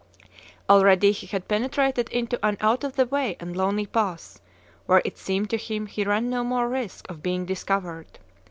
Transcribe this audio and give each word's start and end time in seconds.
Already 0.67 1.11
he 1.11 1.27
had 1.27 1.47
penetrated 1.47 2.09
into 2.09 2.43
an 2.43 2.57
out 2.59 2.83
of 2.83 2.95
the 2.95 3.05
way 3.05 3.37
and 3.39 3.55
lonely 3.55 3.85
pass, 3.85 4.41
where 4.87 5.03
it 5.05 5.19
seemed 5.19 5.51
to 5.51 5.57
him 5.57 5.85
he 5.85 6.03
ran 6.03 6.27
no 6.27 6.43
more 6.43 6.67
risk 6.67 7.07
of 7.07 7.21
being 7.21 7.45
discovered. 7.45 8.17